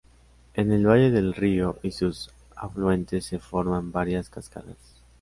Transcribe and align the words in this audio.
En 0.55 0.71
el 0.71 0.87
valle 0.87 1.11
del 1.11 1.35
río 1.35 1.77
y 1.83 1.91
sus 1.91 2.31
afluentes 2.55 3.23
se 3.23 3.37
forman 3.37 3.91
varias 3.91 4.31
cascadas. 4.31 5.03